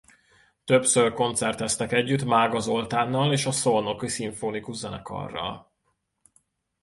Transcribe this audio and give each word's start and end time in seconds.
Többször 0.63 1.13
koncerteztek 1.13 1.91
együtt 1.91 2.23
Mága 2.23 2.59
Zoltánnal 2.59 3.31
és 3.31 3.45
a 3.45 3.51
Szolnoki 3.51 4.07
Szimfonikus 4.07 4.75
Zenekarral. 4.77 5.71